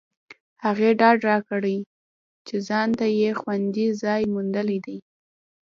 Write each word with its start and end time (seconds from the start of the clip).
هغې 0.65 0.89
ډاډ 0.99 1.19
راکړ 1.29 1.61
چې 2.47 2.55
ځانته 2.67 3.05
یې 3.19 3.29
خوندي 3.39 3.87
ځای 4.03 4.21
موندلی 4.33 4.79
دی 4.85 4.97